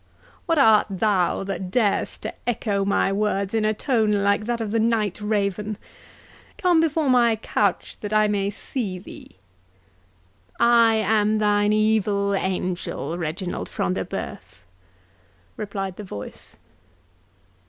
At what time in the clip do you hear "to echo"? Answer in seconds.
2.23-2.83